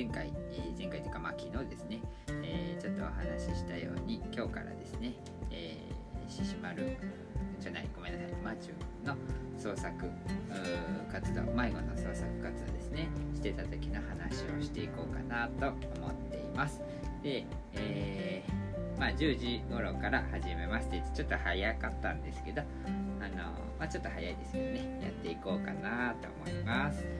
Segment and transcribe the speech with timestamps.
[0.00, 2.00] 前回、え、前回というかまあ昨日ですね、
[2.42, 5.12] え、ちょっとお話ししたように今日からですね、
[5.50, 5.76] え、
[6.26, 6.96] 獅子丸
[7.60, 9.14] じゃないごめんなさいマーチュの
[9.58, 9.92] 創作
[11.12, 13.08] 活動迷子の創作活動ですね。
[13.34, 15.66] してた時の話をしていこうかなと
[16.00, 16.80] 思っています。
[17.22, 17.44] で、
[17.74, 22.64] えー、まあ、10時頃から始めますってちょっと早かったんですけどあ
[23.28, 27.19] の、まあ、ちょっと早いですけどねやっていこうかなと思います。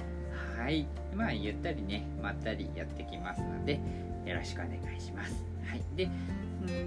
[0.60, 0.87] はい。
[1.14, 3.80] まあゆったりねまったりやってきますので
[4.27, 5.42] よろしくお願いします。
[5.64, 5.83] はい。
[5.96, 6.09] で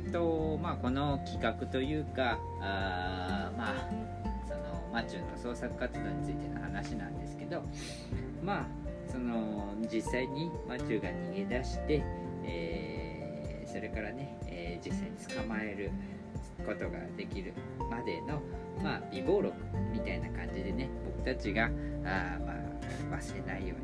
[0.06, 3.90] うんとまあこの企画というかあまあ
[4.48, 7.64] そのマチューの創作活動についての話なんですけど
[8.44, 8.66] まあ
[9.12, 12.04] その実際にマチュが逃げ出して、
[12.46, 15.90] えー、それからね、えー、実際に捕まえる
[16.66, 17.54] ことができる
[17.90, 18.42] までの、
[18.84, 19.54] まあ、備忘録
[19.92, 22.53] みたいな感じでね僕たちがあ、まあ、
[23.12, 23.80] 忘れないよう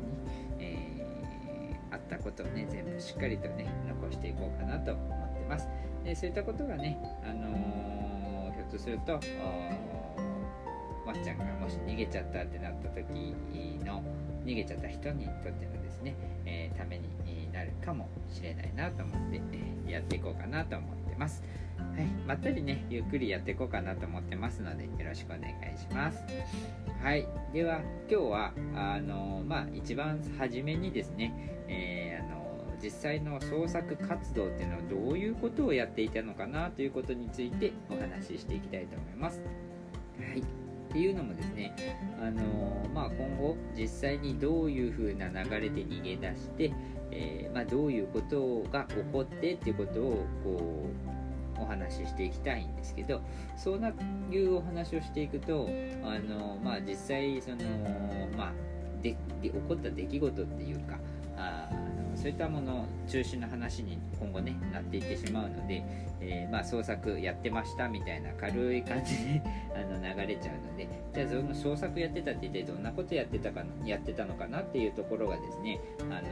[0.60, 5.68] に、えー、あったことをね全部しっかりとね残していこうかなと思ってます。
[6.04, 9.22] でそういったことがね、あのー、ひょっとするとわっ
[11.24, 13.34] ちゃんがもし逃げちゃったってなった時
[13.84, 14.02] の
[14.44, 16.14] 逃げちゃった人にとってのですね、
[16.46, 19.40] えー、ためになるかもしれないなと思って、
[19.86, 21.42] え、やっていこうかなと思ってます。
[21.76, 26.24] はい、まったりね、ゆっくりやっていこうかなと思ってますので、よろしくお願いします。
[27.02, 31.32] はい、では、今日は、あの、まあ、一番初めにですね、
[31.68, 32.40] えー、あの、
[32.82, 39.40] 実際の創作活動っていうのはどういうことをやっていたのかなということについてお話ししていきたいと思います。
[40.18, 40.40] はい。
[40.40, 41.72] っていうのもですね、
[42.20, 42.42] あの
[42.92, 46.72] まあ、今後実際にどういう風な流れで逃げ出して、
[47.12, 50.86] えー、まあ、どういうことが起こってっていうことをこ
[51.58, 53.20] うお話ししていきたいんですけど
[53.56, 55.68] そういうお話をしていくと
[56.02, 57.56] あの、まあ、実際その、
[58.36, 58.52] まあ、
[59.02, 60.98] で起こった出来事っていうか
[61.36, 61.68] あ
[62.14, 65.82] そういったもの中心の話に今後ねなっていってしまうので、
[66.20, 69.42] えー、まあ、創作やってましたみたいな軽い感じで
[69.74, 76.28] あの流れちゃうのでじゃあその創作やってたって一体どんなことやってたかやってたのかなっていうところがですねあの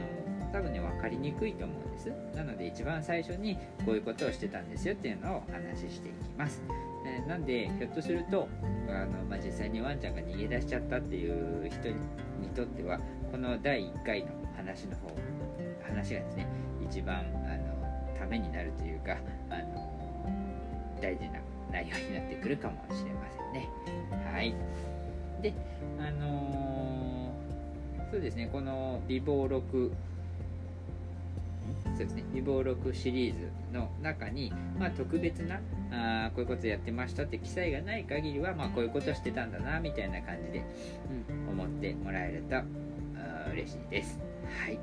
[0.51, 2.11] 多分ね分かりにくいと思うんです。
[2.35, 3.55] なので一番最初に
[3.85, 6.61] こういうことをしてたんですよっていうのをお話ししていきます、
[7.05, 8.47] えー、なんでひょっとすると
[8.87, 12.99] あの、まあ、実際にワンちゃんが逃げ出しちゃったっていう人にとっては
[13.31, 15.09] この第1回の話の方
[15.83, 16.47] 話がですね
[16.89, 19.17] 一番あのためになるというか
[19.49, 19.89] あの
[21.01, 21.39] 大事な
[21.71, 23.69] 内容になってくるかもしれませんね。
[24.33, 24.55] はい。
[25.41, 25.53] で
[25.99, 29.91] あのー、そうですねこの備忘録
[31.83, 35.59] そうですね備忘録シリーズの中に、まあ、特別な
[35.91, 40.65] あこういうことやってましたって記載がない限りは、まあ、こういうことしてたんだなみたいな感じで、
[41.29, 42.55] うん、思ってもらえると
[43.51, 44.19] 嬉しいです。
[44.63, 44.79] はい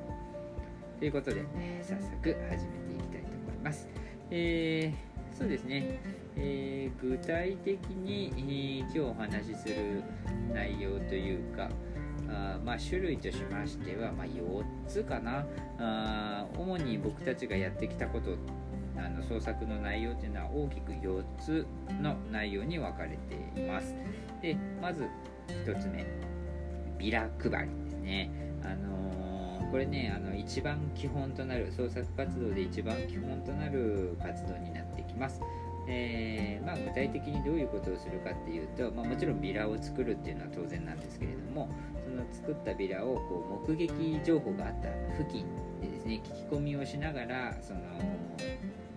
[0.98, 3.86] ということで、え早速始めていきたいと思います。
[4.30, 5.98] えー、そうですね、
[6.36, 10.02] えー、具体的に、え、今日お話しする
[10.54, 11.68] 内容というか、
[12.36, 15.46] あまあ、種類としましては、まあ、4つかな。
[15.78, 18.36] あ主に僕たちがやってきたこと
[18.96, 21.66] あの創作の内容というのは大きく4つ
[22.00, 23.94] の内容に分かれています。
[24.42, 25.06] でまず
[25.48, 26.06] 1つ目
[26.98, 28.30] ビラ配りですね。
[28.62, 35.40] あのこれねあの一番基本となる創作活動で一番基本となる活動になってきます。
[35.88, 41.68] えー、まあ、具体的にどういうことをするかっていうと、まあ、もちろんビラを作るっていうのは当然なんですけれども
[42.16, 45.46] の作ったビラをこう目撃情報があった付近
[45.80, 47.80] でですね聞き込みをしながらその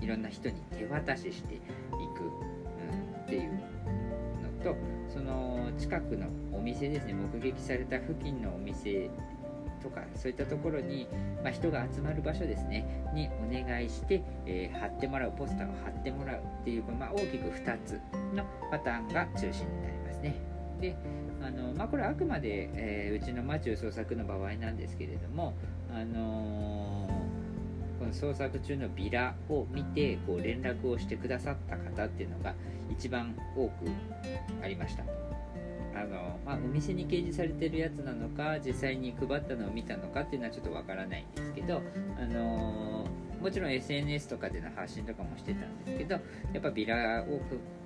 [0.01, 4.75] いろんな人に手渡ししていく、うん、っていうのと
[5.13, 9.09] その近くのお店ですね目撃された付近のお店
[9.81, 11.07] とかそういったところに、
[11.43, 12.85] まあ、人が集まる場所ですね。
[13.13, 17.99] にお願いして、えー、貼ってもらうポスターを貼ってもらうっていう、まあ、大きく2つ
[18.35, 20.35] のパターンが中心になりますね。
[20.81, 20.95] で
[21.49, 25.55] あの、まあ、これはあくまで、えー、うちのマチュー創作の場合なんですけれども
[25.91, 32.53] あのー、この創作中のビラを見てこう連絡をしてくださった方っていうのが
[32.91, 33.73] 一番多く
[34.63, 35.03] ありました。
[35.95, 41.81] あの、まあ、お店に掲示されてるやつなのか実際に配ったのを見たのかっていうのはちょっとわからないんですけど、
[42.17, 43.05] あの
[43.41, 46.21] もちろん SNS とかでの発信とかもしてたんですけどや
[46.59, 47.41] っぱビラを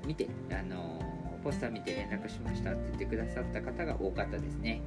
[0.05, 0.99] 見て、あの
[1.43, 4.81] ポスター見て連絡しましたって言ってくださった方が多かったですね。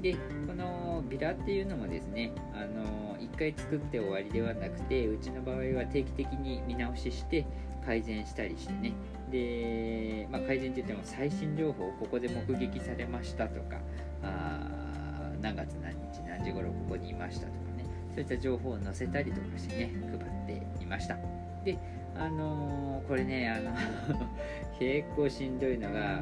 [0.00, 0.18] でこ
[0.54, 7.46] のビラっていうのもですね、あの1回作って終わりではなくてうちの場合は定期的に見直しして
[7.86, 8.92] 改善したりしてね。
[9.30, 13.78] で、まあ、改善といっても最新情報をここで目撃されましたとか
[14.22, 14.68] あ
[15.40, 17.84] 何月何日何時頃ここにいましたとかね。
[18.14, 19.92] そういった情報を載せたりとかしてね
[20.46, 21.16] 配っていました。
[21.64, 21.78] で
[22.16, 23.72] あのー、これねあの
[24.78, 26.20] 結構しんどいのが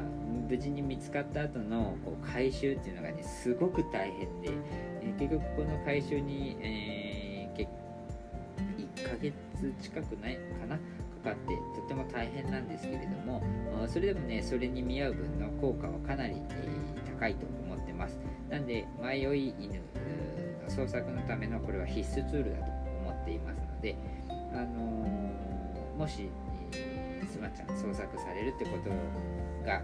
[0.49, 4.49] 無事に見つかった後のこう回収っていうのがねすごく大変で、
[5.01, 7.67] えー、結局この回収に、えー、
[8.95, 9.33] 1ヶ月
[9.81, 10.81] 近くないかなか
[11.21, 13.41] かってとても大変なんですけれども
[13.87, 18.19] それでもねそれに見合う分の効果はかなり、えー、高いと思ってます。
[18.49, 19.81] なんで迷い犬の
[20.67, 22.63] 捜索のためのこれは必須ツールだと
[23.01, 23.95] 思っていますので、
[24.29, 25.20] あのー、
[25.97, 26.29] もし、
[26.73, 28.89] えー、スマちゃん捜索されるってこと
[29.65, 29.81] が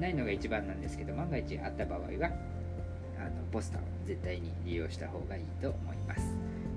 [0.00, 2.30] ないのが一番なんですけど万が一あった場合は
[3.18, 6.22] あのポスターを絶対に利用した方がいいと思います。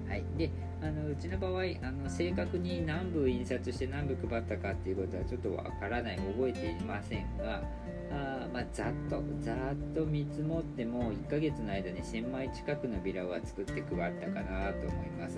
[0.08, 0.50] はい、で
[0.82, 6.18] あのうちの場合あの正確に何部印刷して何部配ったかっていうことはちょっとわからない。
[6.18, 7.62] 覚えていませんが
[8.10, 9.56] あまあ、ざっとざっ
[9.94, 15.38] と見積もっても1ヶ月の間に1000枚近くのビラは作って配ったかなと思います。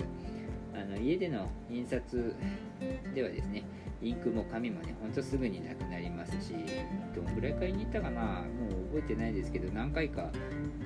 [0.74, 2.34] あの家での印刷
[3.14, 3.64] ではですね
[4.02, 6.54] インクも紙もねほんとすぐになくなりますし
[7.14, 10.30] どんぐらい買いに行ったかなもう覚えてないですけど何回か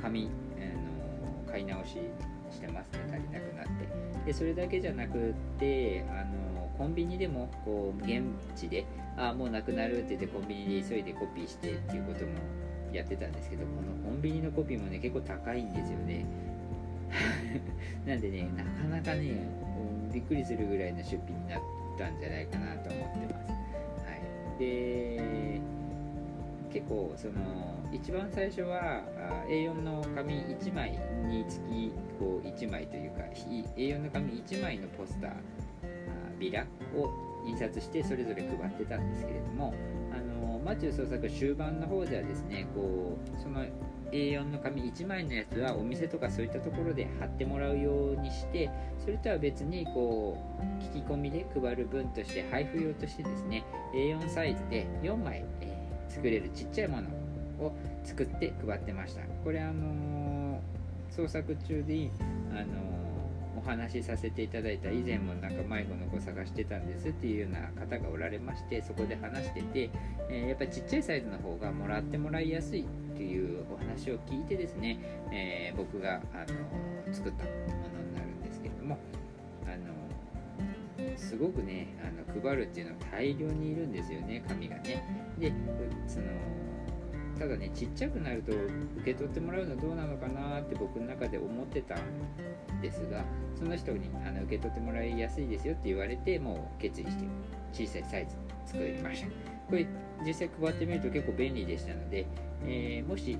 [0.02, 1.98] 紙あの買い直し
[2.50, 4.04] してますね足りなくなって。
[4.26, 8.22] でそれだけじゃなくってあのコンビニでもこう現
[8.56, 12.32] 地であもうなくなるって言ってコンビニで急いでコピーしてっていうことも
[12.92, 16.26] やってたんですけどこのコンビニのコピーもね結構高いんですよね。
[18.06, 19.46] なんでねなかなかね
[20.14, 21.60] びっくりするぐらいの出費になっ
[21.98, 23.56] たんじゃないかなと思ってます、は
[24.56, 25.60] い、で
[26.72, 27.32] 結構その
[27.92, 29.02] 一番最初は
[29.48, 33.22] A4 の紙1枚につきこう1枚というか
[33.76, 35.32] A4 の紙1枚のポスター
[36.38, 36.64] ビラ
[36.96, 37.10] を
[37.46, 39.74] 印刷してそれぞれ配ってたんですけれども
[40.12, 43.64] あのマチュー創作終盤の方ではですねこうその
[44.12, 48.70] A4 の紙1枚のやつはお店とかそういったところで貼ってもらうようにして
[49.04, 53.64] それとは別にこう聞き込みで配る分として配布用としてですね
[53.94, 55.74] A4 サイズで4枚、え
[56.08, 57.08] 作れるちっちゃいもの
[57.58, 60.60] を作って配ってましたこれあの
[61.10, 62.10] 創作中で
[62.52, 62.94] あの
[63.56, 69.90] お話しさせていただいた以前もなんか迷子の子探してたんですっていうような方がおられましてそこで話してて、
[70.28, 72.84] え、やっぱりちっちゃいサイズの方がもらってもらいやすい
[73.14, 74.98] っていうお話を聞いてですね、
[75.32, 76.38] えー、僕があ
[77.08, 78.98] の作ったものになるんですけれども
[79.64, 85.04] あのすごくねあの配るっていうのは大量にいるんですよね紙がね。
[85.38, 85.52] で
[86.08, 86.26] その
[87.38, 93.24] ただねちっちゃくなると受け取ってもらうのどうなのかなって僕の中で思ってたんですが
[93.56, 97.24] その人にあの受け取ってもらいやすいですよって言われてもう決意して
[97.72, 98.36] 小さいサイズ
[98.72, 99.53] 作りました。
[99.68, 99.86] これ
[100.24, 102.26] 実際配ってみると結構便利でしたので、
[102.64, 103.36] えー、もし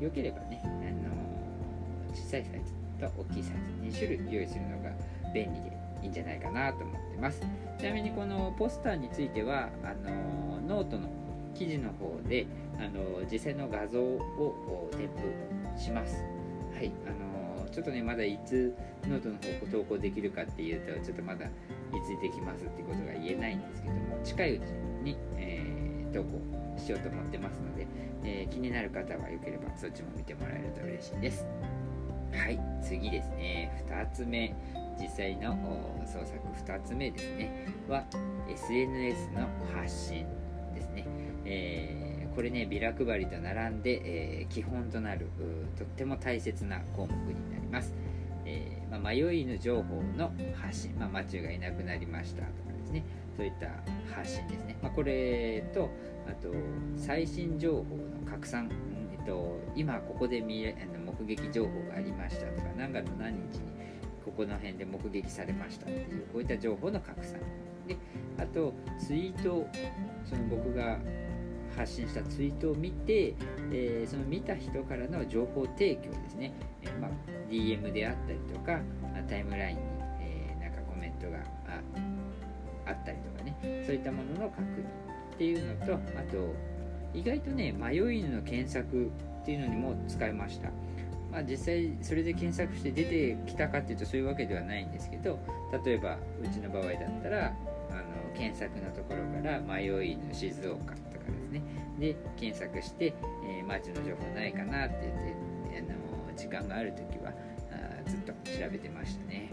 [0.00, 4.90] よければね、あの小さいサイズと大きいサイズ2種類用意するのが
[5.34, 7.42] 便利でいいんじゃないかなと思ってます
[7.78, 11.08] ちなみにこのポスターについてはあのノートの
[11.54, 12.46] 記事の方で
[12.78, 15.08] あの実際の画像を添
[15.76, 16.24] 付します。
[16.74, 18.74] はい、あのちょっとねまだいつ
[19.06, 21.50] ノートの方投稿できるかっていうとちょっとまだい
[22.06, 24.68] つできますってことが言えないんですけども近いうちに、
[25.36, 26.40] えー、投稿
[26.78, 27.86] しようと思ってますので、
[28.24, 31.46] えー、気になる方はよければそっちも見てもらえると嬉しいです。
[32.32, 33.84] はい次ですね。
[33.88, 34.54] 2つ目。
[35.00, 35.56] 実際の
[36.04, 37.66] 創作2つ目ですね。
[37.88, 38.04] は
[38.48, 40.26] SNS の発信
[40.74, 41.06] ですね、
[41.44, 45.28] えー、これねビラ配りと並んで、えー、基本となる
[45.76, 47.94] とっても大切な項目になります、
[48.44, 53.04] えー、まあ、迷い犬情報の発信、まあ、マチューがいなくなりましたとかですね。
[53.40, 53.68] そういった
[54.14, 55.88] 発信ですね、まあ、これと
[56.28, 56.52] あと
[56.94, 58.70] 最新情報の拡散、
[59.12, 60.76] えっと、今ここで見え
[61.18, 63.62] 目撃情報がありましたとか何月の何日に
[64.26, 67.40] ここの辺で目撃されましたっていうこういった情報の拡散。
[67.88, 67.96] で
[68.36, 69.66] あとツイート
[70.26, 70.98] その僕が
[71.74, 73.34] 発信したツイートを見て、
[73.72, 77.10] えー、その見た人からの情報提供ですね、えー、まあ、
[77.48, 78.80] DM であったりとか
[79.26, 79.82] タイムラインに、
[80.20, 81.38] えー、なんかコメントが
[82.90, 83.56] あったりとかね
[83.86, 85.98] そういったものの確認っていうのとあ
[86.30, 86.54] と
[87.14, 89.06] 意外とね迷い犬の検索
[89.42, 90.70] っていうのにも使いました。
[91.30, 95.38] まあ、実際それで検索して出てきたかっていうとそういうわけではないんですけど
[95.84, 101.62] 例えばうちの場合だったらあの検索のところから迷い犬静岡とかですね。
[101.98, 105.36] で検索して、えー、マーチの情報ないかなって言って
[105.78, 107.32] あの時間がある時は
[107.70, 109.50] あずっと調べてましたね、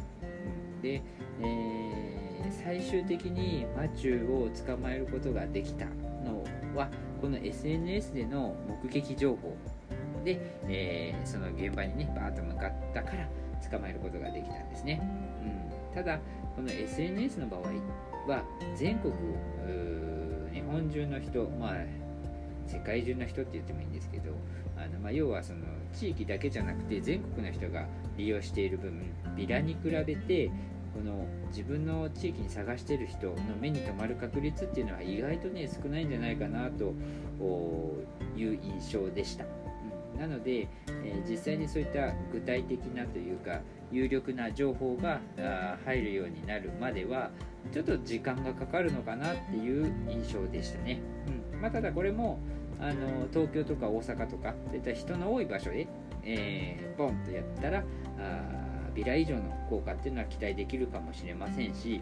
[0.81, 1.01] で、
[1.41, 2.26] えー、
[2.63, 5.85] 最終的にマチューを捕まえることができた
[6.23, 6.43] の
[6.75, 6.89] は
[7.21, 9.55] この SNS での目撃情報
[10.23, 13.27] で、えー、その現場にねバーッと向かったから
[13.69, 15.01] 捕まえることができたんですね、
[15.91, 16.19] うん、ただ
[16.55, 17.61] この SNS の場合
[18.27, 18.43] は
[18.75, 19.13] 全国
[20.53, 21.75] 日本中の人まあ
[22.67, 24.31] 世界中の人って言ってもいいんですけど
[24.75, 25.59] あの、まあ、要はその
[25.93, 27.85] 地域だけじゃなくて全国の人が
[28.17, 29.01] 利用している分
[29.35, 30.51] ビラに比べて
[30.97, 36.95] この自分の地域に探してる人の目に留まる確率っていうのは意外とね少ないんじゃないかなと
[38.35, 39.45] いう印象でした。
[40.19, 40.67] なので、
[41.03, 43.61] えー、実際にそういった具体的なというか
[43.91, 45.21] 有力な情報が
[45.85, 47.29] 入るようになるまでは
[47.71, 50.99] ちょっと時間がかかるのかなっていう印象でしたね。
[51.53, 52.39] うんまあ、ただこれも
[52.79, 55.87] あの東京とか大阪とかそういった人の多い場所で、
[56.23, 57.83] えー、ボンとやったら
[58.19, 58.66] あ
[58.97, 62.01] ビラ以上の効果っていうのは期待できるかもしれませんし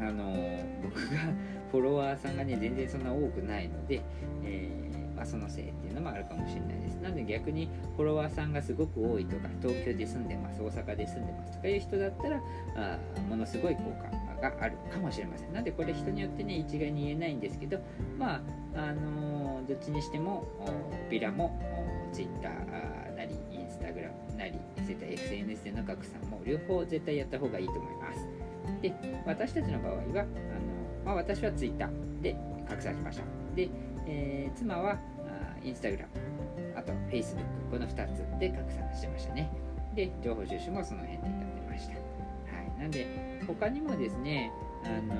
[0.00, 0.34] あの
[0.82, 1.18] 僕が
[1.70, 4.00] フォロワーさんがね全然そんな多くないので、
[4.42, 6.96] えー、まあ、そのせいっていうのもあるかもしれないです。
[6.96, 12.42] なので逆にフォロワーさんがすごく多いとか東京で住んでます大阪で住んでますとかいう人だったら
[12.74, 12.98] あ
[13.28, 15.52] ものすごい効果があるかもしれません。
[15.52, 17.78] なんでこれ人によってね一概に言えないんですけど
[18.18, 18.42] まあ
[18.74, 20.46] あのー、どっちにしても
[21.10, 21.60] ビラも
[22.12, 23.07] Twitter なりインスタグラ
[24.94, 28.26] ムなりそういった SNS での拡散も両方絶対やった方がいいと思います。
[28.82, 28.94] で
[29.26, 30.24] 私たちの場合はあの、
[31.04, 31.88] まあ、私は Twitter
[32.22, 32.36] で
[32.68, 33.22] 拡散しました。
[33.54, 33.68] で、
[34.06, 34.98] えー、妻は
[35.62, 36.10] インスタグラム
[36.76, 39.50] あと Facebook この2つで拡散してましたね。
[39.94, 41.94] で情報収集もその辺でやってました。
[41.94, 41.98] は
[42.62, 42.80] い。
[42.80, 43.06] なんで
[43.46, 44.52] 他にもですね
[44.84, 45.14] あの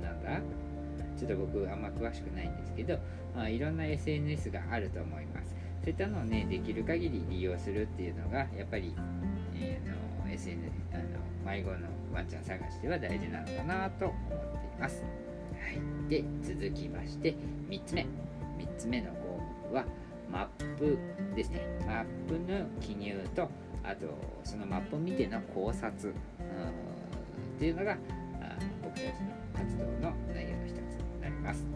[0.00, 0.40] ー、なんだ？
[1.16, 2.98] ちょっと僕あんま詳しくないんですけど、
[3.34, 5.54] まあ、いろんな SNS があると思います。
[5.86, 8.92] そういったのをねできる限り利用するっていうのがやっぱり、
[9.54, 11.76] えー、の SNS あの迷子の
[12.12, 15.08] ワンちゃん探しでは大事なのかなと思っています、は
[16.08, 17.36] い、で続きまして
[17.68, 18.02] 3つ目。
[18.58, 19.40] 3つ目の項
[19.70, 19.84] 目は
[20.28, 20.98] マップ
[21.36, 21.60] ですね。
[21.86, 23.48] マップの記入と
[23.84, 24.06] あと
[24.42, 26.14] そのマップを見ての考察っ
[27.60, 27.96] ていうのが
[28.82, 30.76] 僕たちの活動の内容の一つ
[31.14, 31.75] になります。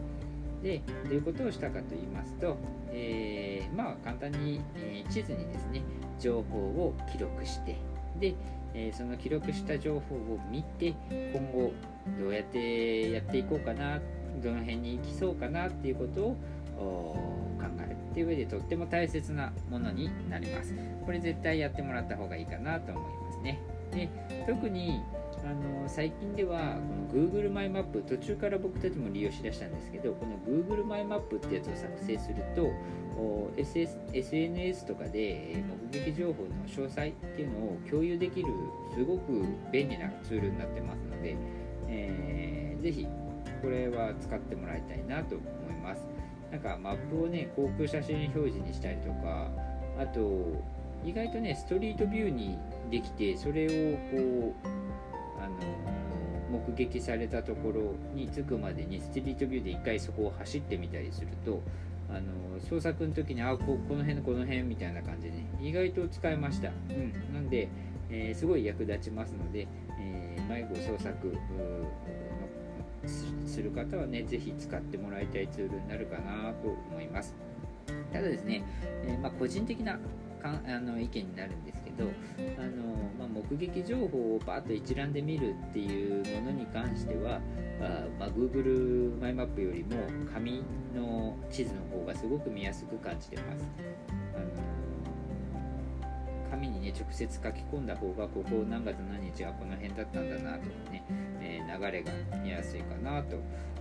[0.61, 2.57] でどういうことをしたかと言いますと、
[2.91, 5.81] えー、まあ簡単に、え、地図にですね
[6.19, 7.77] 情報を記録して
[8.19, 8.35] で、
[8.73, 10.93] え、その記録した情報を見て
[11.33, 11.73] 今後
[12.19, 13.99] どうやってやっていこうかな
[14.41, 16.35] どの辺に行きそうかなっていうことを
[17.59, 20.73] 考えるっていう上でとっても大切なものになります。
[21.05, 23.59] これ絶対やってもらった方がいいかなと思いますね。
[23.91, 24.09] で
[24.47, 25.01] 特に
[25.43, 26.77] あの最近では
[27.09, 32.71] この Google マイマップ途中から僕たちも利用しだしたんですけどこの Google マイマップってやつを作成すると
[33.57, 38.47] SS SNS とかで目撃情報の詳細っていうのを共有できる
[38.95, 41.35] すごく便利なツールになってますので、
[41.87, 43.07] えー、ぜひ
[43.61, 46.01] これは使ってもらいたいなと思います。
[46.51, 49.49] なんかマップをね航空写真表示にしたりとか
[49.97, 50.61] あと
[51.05, 52.57] 意外とねストリートビューに
[52.89, 54.80] できてそれをこう
[56.51, 61.61] 目撃されたところに着くまでにストリートビューで一回そこを走ってみたりすると
[62.09, 67.69] あの捜索の時にあここの辺この辺みたいな感じで、ね、意外と使えました、うん、なんで、
[68.09, 69.67] えー、すごい役立ちますので、
[69.99, 71.33] えー、迷子捜索
[73.47, 77.33] する方はね是非使ってもらいたいツールになるかなと思います。
[78.11, 78.63] ただですね、
[79.05, 79.97] えー、まあ、個人的な
[80.41, 82.09] かあの意見になるんですけど
[82.57, 82.83] あの、
[83.19, 87.39] まあ、目撃情報をバーッと一覧で見るっていうものに関しては
[87.81, 89.97] あ、まあ、Google マイマップよりも
[90.33, 90.63] 紙
[90.95, 93.65] の地図の方がすごく見やすく感じてます。
[94.35, 94.81] あの
[96.51, 101.03] 紙にね直接書き込んだ方がここ何月何日はこの辺だったんだなとかね、
[101.39, 102.11] えー、流れが
[102.43, 103.37] 見やすいかなと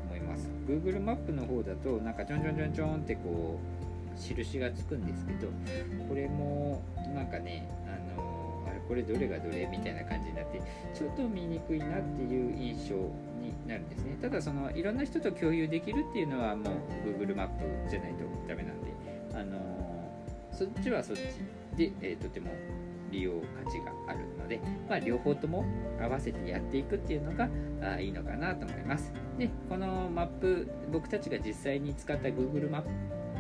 [0.07, 3.80] 思います Google マップの方だとなんかちょんちょんちょんちょんってこう
[4.21, 5.49] 印がつくんですけど
[6.09, 6.83] これも
[7.15, 10.61] なんかねあのあれこれどれがどれみたいな感じになって
[10.95, 12.95] ちょっと見にくいなっていう印象
[13.41, 16.75] になるんですねただそのいろんな人と共有できるっていうのはもう
[17.09, 18.93] Google マップじゃないとダメなんで
[19.35, 20.13] あの
[20.53, 21.21] そっちはそっち
[21.77, 22.51] で、えー、とても
[23.11, 23.33] 利用
[23.65, 25.65] 価値があるので、まあ、両方とも
[26.01, 27.49] 合わせてやっていくっていうのが
[27.83, 29.13] あいいのかなと思います。
[29.39, 32.83] で、このマップ、僕たちが実際に使った Google マッ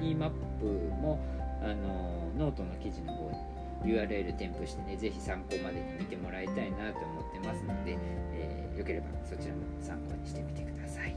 [0.00, 0.64] プ e マップ
[1.00, 1.20] も
[1.62, 3.36] あのノートの記事の方に
[3.84, 7.96] URL 添付してね、ぜひ参考までに見てもらいたいなと思ってますので、
[8.32, 11.16] えー、よければそちらも参考にしてみてください。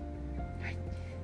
[0.61, 0.77] はい、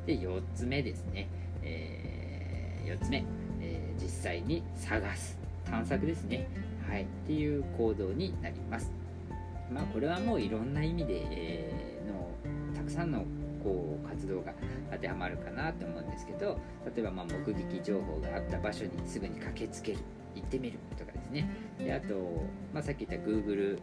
[0.06, 1.30] で、4つ目ですね。
[1.64, 3.24] えー、4つ目、
[3.62, 5.38] えー、実際に探す。
[5.66, 6.48] 探索ですね。
[6.90, 8.92] はい、っていう行動になります。
[9.72, 13.24] まあ、これはもういろんな意味で、えー、のたくさんの
[13.64, 14.54] こう活動が
[14.92, 16.60] 当てはまるかなと思うんですけど
[16.96, 20.00] 例えばま目撃情報があった場所にすぐに駆けつける
[20.36, 21.50] 行ってみるとかですね。
[21.78, 22.14] であと、
[22.74, 23.80] まあ、さっき言った Google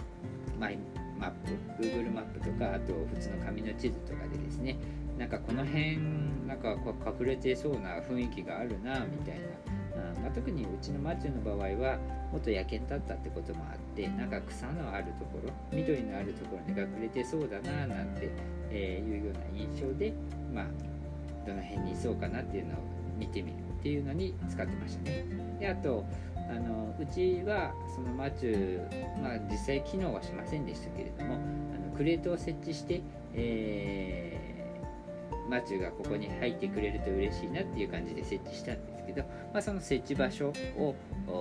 [0.58, 0.78] マイ
[1.18, 1.30] マッ
[1.76, 4.76] プ Google マップとかあと普通の紙の地図とかでですね。
[5.18, 5.98] なんかこの辺
[6.46, 6.76] なんか
[7.18, 11.98] 隠れてそうな雰囲気があるなみたいな、まあ、特にうちのマチュの場合は
[12.30, 18.30] もっと焼けたったってこともあってなんか草のあるところ緑のあるところに隠れてそうだななんて、
[18.76, 20.12] えー、いうような印象で
[20.52, 20.64] まあ
[21.46, 22.76] どの辺にいそうかなっていうのを
[23.18, 25.24] 見てみるっていうのに使ってましたね。
[25.58, 26.04] であと
[26.48, 33.00] あのうちはそのマチュまあ実際機能はしませんでしたけれどもあのクレートを設置して、
[33.34, 40.94] えー、マチューがここに入ってくれると嬉しいなっていう感じで設置したんですけど、まあ、その設置場所を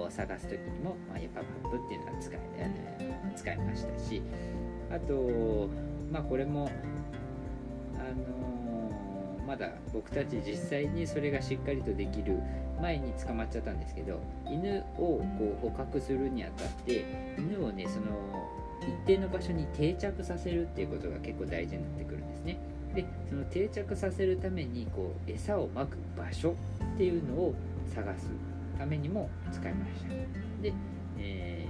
[0.10, 4.22] 探す時にも、まあ、やっぱマップっていうのは使いあの使いましたし
[4.92, 5.70] あと
[6.12, 6.70] まあこれも
[9.46, 12.40] まだ僕たち実際にそれがしっかりとできる
[12.82, 17.06] 前に捕まっちゃったんですけど犬をこう捕獲するにあたって
[17.38, 18.06] 犬をねその
[18.82, 22.60] 一定の場所に定着させるっていうことが結構大事になってくるんですね。
[22.94, 26.56] でその定着させるためにこう餌をまく場所
[26.96, 27.54] っていうのを
[27.94, 28.28] 探す
[28.78, 30.10] ためにも使いました。
[30.62, 30.74] で、
[31.18, 31.68] え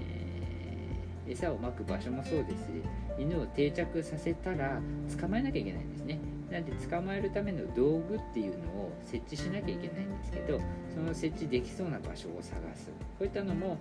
[1.27, 2.83] ー、餌をまく場所もそうですし
[3.17, 4.79] 犬を定着させたら
[5.19, 6.19] 捕まえなきゃいけないんですね。
[6.51, 10.59] なんで捕まえるための道具っていうのを設置しなきゃいけないんですけど
[10.93, 12.87] その設置できそうな場所を探す。
[12.87, 13.77] こういったのも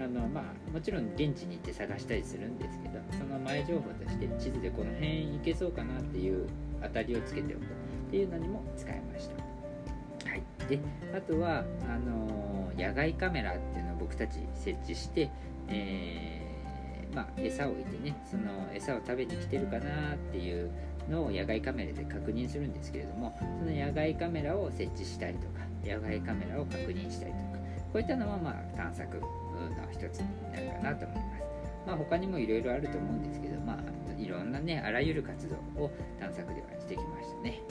[0.00, 6.48] あの、まあ、もちろん現地に行って探したりするんですけどその前情報として地図でこの辺行けそうかなっていう
[6.82, 7.64] 当たりをつけておく。
[8.08, 10.30] っていうのにも使いました。
[10.30, 10.80] はい、で
[11.14, 15.30] あとはあの野外カメラっていうのを僕たち設置して、
[15.68, 20.70] えー、まあ、餌を置いてねその餌を食べに来てるかなっていう
[21.08, 27.58] の野外カメラで確認するんですけれどもその野外カメラを設置したりとか野外カメラを確認したりとか
[27.92, 29.26] こういったのはまあ探索の
[29.90, 31.48] 一つになるかなと思います。
[31.86, 37.62] まあ、他にもいろいろあると思うんですけど、まあ、いろんなねあらゆる活動を探索ではしてきましたね。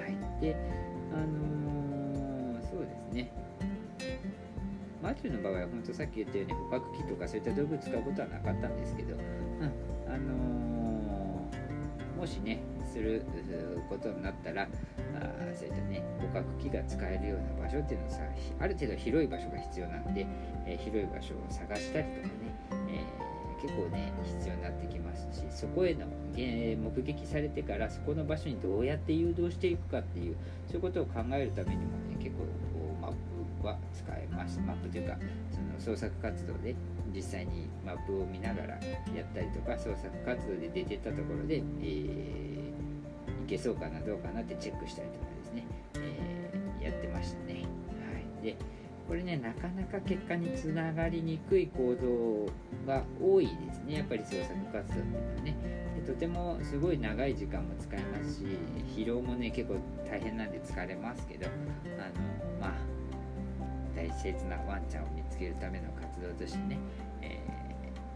[0.00, 0.56] はい、で
[1.12, 3.30] あのー、そうですね
[5.02, 9.22] マチューの場合は本当さっき言ったように捕獲器とかそういった道具を使うことはなかったんですけど、うん、
[10.06, 12.62] あのー、もしね
[12.98, 13.22] する
[13.88, 14.66] ことになったらあ
[15.54, 16.26] そういったね捕
[16.58, 18.20] 獲器が使えるような場所っていうのはさ
[18.60, 20.26] ある程度広い場所が必要なんで、
[20.66, 22.32] えー、広い場所を探したりとかね、
[22.90, 32.44] えー、結構ね必要になってきますしそこへの目撃されてからそこの場所にどうやって誘導していくかっていうそういうことを考えるためにもね結構
[33.00, 33.12] マッ
[33.60, 34.60] プは使えます。
[34.60, 35.16] マップというか
[35.50, 36.74] その創作活動で
[37.14, 38.78] 実際にマップを見ながらや
[39.22, 42.47] ったりとか創作活動で出てったところで、えー
[43.48, 47.54] けそうかなどうかなってチェックしたりとかですね、えー、やってましたね。
[47.54, 47.60] は
[48.40, 48.56] い、で
[49.08, 52.52] これねなかなか結果につながりにくい行動
[52.86, 53.94] が多いですね。
[53.96, 55.56] やっぱり創作活動っていうのはね。
[55.96, 58.44] でとてもすごい長い時間も使えますし
[58.94, 59.76] 疲労もね結構
[60.08, 61.54] 大変なんで疲れますけどあの
[62.60, 62.72] まあ
[63.96, 66.78] 大切なワンちゃんを見つけるための活動としてね、
[67.22, 67.40] え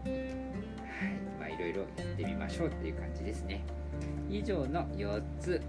[0.05, 1.23] ー、はい。
[1.39, 3.63] まあいろいろやってみましょうっていう感じですね。
[4.29, 5.61] 以上の4つ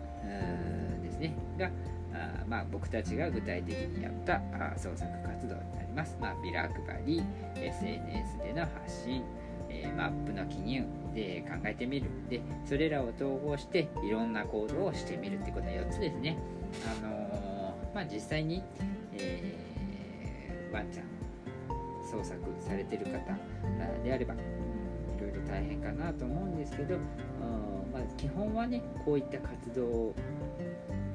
[1.03, 1.71] ですねが
[2.15, 6.17] あまあ、僕たちが具体的にやったあ創作活動になります。
[6.21, 7.23] まあ、ビラ配り、
[7.57, 9.25] SNS での発信、
[9.69, 10.85] えー、マップの記入
[11.15, 12.07] で考えてみる。
[12.31, 16.39] で、それらを統合していろんな行動をしてみるってことの4つですね。
[17.03, 18.63] あのー、まあ、実際に、
[19.15, 21.07] えー、ワンちゃん
[22.09, 23.13] 創作されてる方
[24.05, 24.37] であれば、い
[25.21, 26.97] ろいろ大変かなと思うんですけど、
[27.95, 30.13] まあ、基本はねこういった活動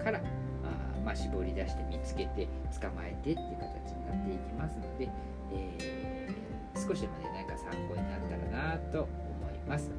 [0.02, 2.48] からあ、まあ、絞り出して見つけて
[2.80, 5.10] 捕まえてっていう形になっていきますので、
[5.54, 9.10] えー、少しでもね何か参考になったらなと思
[9.52, 9.92] います。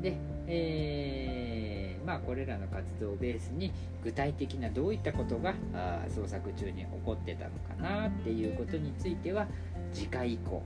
[0.00, 3.72] で、えー、まあこれらの活動をベースに
[4.04, 9.46] 具体的などういったことがあ創作中に起こってたのかなっていうことについては
[9.92, 10.62] 次回以降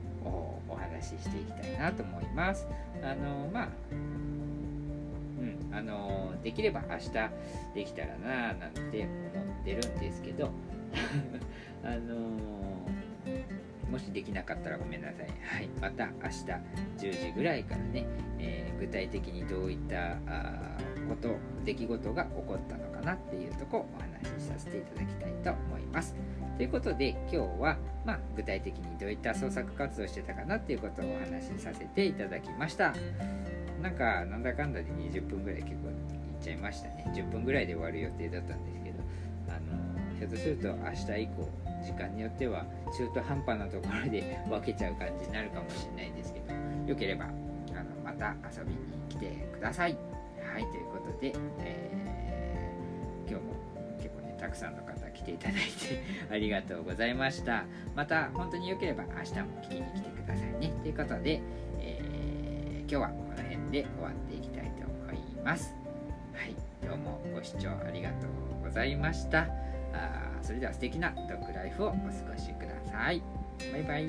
[0.68, 2.66] お話ししていきたいなと思います。
[3.02, 3.68] あのまあ
[5.76, 7.10] あのできれば明日
[7.74, 10.50] できたらななんて思ってるんですけど
[11.84, 12.16] あの
[13.90, 15.26] もしできなかったらごめんなさい。
[15.26, 18.04] はい、また明日10時ぐらいからね、
[18.38, 20.16] えー、具体的にどういった
[21.08, 26.16] こと、出来事が起こったのかなっていうとこをお話しさせていただきたいと思います。
[26.56, 32.92] ということで今日は、まあ、具体的にどういった創作活動をしてたかなっていうことをお話しさせていただきました。
[33.82, 35.94] なんかなんだかんだで20分ぐらい結構いっ
[36.40, 38.98] ちゃいましたね10分ぐらいで終わる予定だったんですけど
[39.48, 41.48] あのひょっとすると明日以降
[41.84, 42.64] 時間によっては
[42.96, 46.46] 中途半端なところで分けちゃう感じになるかもしれないですけど
[46.88, 49.96] よければあのまた遊びに来てください。
[50.52, 53.52] はいということで、えー、今日も
[53.98, 57.64] 結構ねたくさんの方来ていただいて ありがとうございました。
[57.94, 60.72] また本当によければ明日も聞きに来てくださいね。
[60.82, 61.40] ということで、
[61.78, 63.45] えー、今日はこの辺
[63.76, 65.74] で終わっていきたいと思います。
[66.32, 69.40] はい、どうもご視聴ありがとうございました。
[69.92, 73.20] あそれでは素敵なドッグライフをお過ごしください。
[73.72, 74.08] バイバイ。